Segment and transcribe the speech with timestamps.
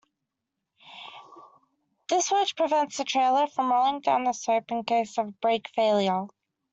[2.09, 6.25] This wedge prevents the trailer from rolling down the slope in case of brake failure.